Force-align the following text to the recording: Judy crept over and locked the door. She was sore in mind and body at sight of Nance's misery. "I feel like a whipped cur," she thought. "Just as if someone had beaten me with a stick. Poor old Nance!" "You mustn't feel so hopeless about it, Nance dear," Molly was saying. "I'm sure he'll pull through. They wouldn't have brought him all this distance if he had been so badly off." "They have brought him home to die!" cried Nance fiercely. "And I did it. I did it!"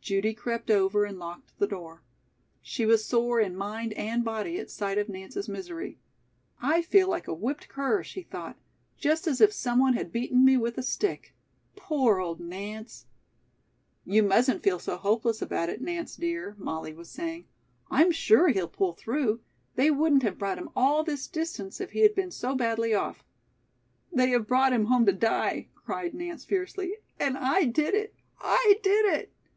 Judy 0.00 0.32
crept 0.32 0.70
over 0.70 1.04
and 1.04 1.18
locked 1.18 1.58
the 1.58 1.66
door. 1.66 2.04
She 2.60 2.86
was 2.86 3.04
sore 3.04 3.40
in 3.40 3.56
mind 3.56 3.92
and 3.94 4.22
body 4.24 4.60
at 4.60 4.70
sight 4.70 4.96
of 4.96 5.08
Nance's 5.08 5.48
misery. 5.48 5.98
"I 6.60 6.82
feel 6.82 7.08
like 7.08 7.26
a 7.26 7.34
whipped 7.34 7.66
cur," 7.68 8.04
she 8.04 8.22
thought. 8.22 8.56
"Just 8.96 9.26
as 9.26 9.40
if 9.40 9.52
someone 9.52 9.94
had 9.94 10.12
beaten 10.12 10.44
me 10.44 10.56
with 10.56 10.78
a 10.78 10.84
stick. 10.84 11.34
Poor 11.74 12.20
old 12.20 12.38
Nance!" 12.38 13.06
"You 14.04 14.22
mustn't 14.22 14.62
feel 14.62 14.78
so 14.78 14.96
hopeless 14.96 15.42
about 15.42 15.68
it, 15.68 15.80
Nance 15.82 16.14
dear," 16.14 16.54
Molly 16.58 16.92
was 16.92 17.10
saying. 17.10 17.46
"I'm 17.90 18.12
sure 18.12 18.50
he'll 18.50 18.68
pull 18.68 18.92
through. 18.92 19.40
They 19.74 19.90
wouldn't 19.90 20.22
have 20.22 20.38
brought 20.38 20.58
him 20.58 20.70
all 20.76 21.02
this 21.02 21.26
distance 21.26 21.80
if 21.80 21.90
he 21.90 22.02
had 22.02 22.14
been 22.14 22.30
so 22.30 22.54
badly 22.54 22.94
off." 22.94 23.24
"They 24.12 24.28
have 24.30 24.46
brought 24.46 24.72
him 24.72 24.84
home 24.84 25.06
to 25.06 25.12
die!" 25.12 25.70
cried 25.74 26.14
Nance 26.14 26.44
fiercely. 26.44 26.98
"And 27.18 27.36
I 27.36 27.64
did 27.64 27.94
it. 27.96 28.14
I 28.40 28.78
did 28.84 29.06
it!" 29.06 29.32